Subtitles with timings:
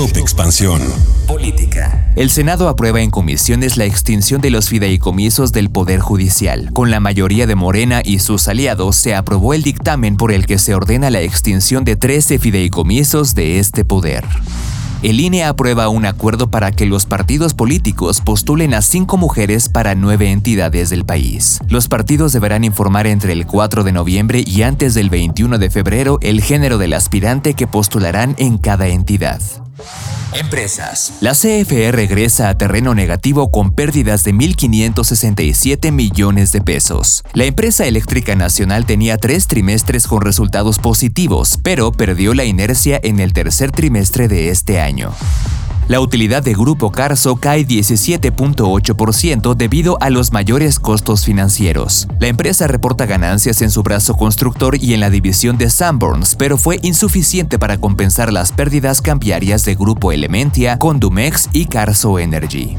[0.00, 0.80] Top Expansión.
[1.26, 2.10] Política.
[2.16, 6.70] El Senado aprueba en comisiones la extinción de los fideicomisos del Poder Judicial.
[6.72, 10.56] Con la mayoría de Morena y sus aliados se aprobó el dictamen por el que
[10.56, 14.24] se ordena la extinción de 13 fideicomisos de este poder
[15.02, 19.94] el INE aprueba un acuerdo para que los partidos políticos postulen a cinco mujeres para
[19.94, 21.58] nueve entidades del país.
[21.68, 26.18] Los partidos deberán informar entre el 4 de noviembre y antes del 21 de febrero
[26.20, 29.40] el género del aspirante que postularán en cada entidad.
[30.32, 31.12] Empresas.
[31.20, 37.24] La CFE regresa a terreno negativo con pérdidas de 1.567 millones de pesos.
[37.34, 43.20] La empresa eléctrica nacional tenía tres trimestres con resultados positivos, pero perdió la inercia en
[43.20, 45.12] el tercer trimestre de este año.
[45.90, 52.06] La utilidad de Grupo Carso cae 17.8% debido a los mayores costos financieros.
[52.20, 56.58] La empresa reporta ganancias en su brazo constructor y en la división de Sanborns, pero
[56.58, 62.76] fue insuficiente para compensar las pérdidas cambiarias de Grupo Elementia, Condumex y Carso Energy.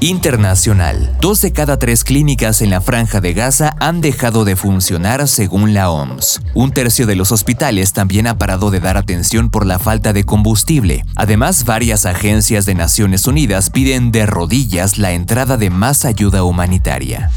[0.00, 1.16] Internacional.
[1.22, 5.72] Dos de cada tres clínicas en la franja de Gaza han dejado de funcionar según
[5.72, 6.42] la OMS.
[6.52, 10.24] Un tercio de los hospitales también ha parado de dar atención por la falta de
[10.24, 11.06] combustible.
[11.14, 17.30] Además, varias agencias de Naciones Unidas piden de rodillas la entrada de más ayuda humanitaria.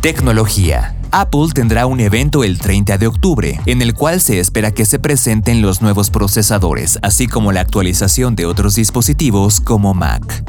[0.00, 0.96] Tecnología.
[1.12, 4.98] Apple tendrá un evento el 30 de octubre, en el cual se espera que se
[4.98, 10.42] presenten los nuevos procesadores, así como la actualización de otros dispositivos como Mac.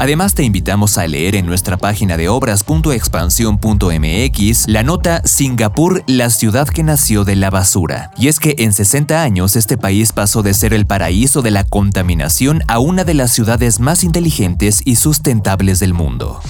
[0.00, 6.66] Además te invitamos a leer en nuestra página de obras.expansión.mx la nota Singapur, la ciudad
[6.66, 8.10] que nació de la basura.
[8.16, 11.64] Y es que en 60 años este país pasó de ser el paraíso de la
[11.64, 16.40] contaminación a una de las ciudades más inteligentes y sustentables del mundo.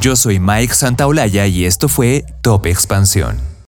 [0.00, 3.51] Yo soy Mike Santaolalla y esto fue Top Expansión.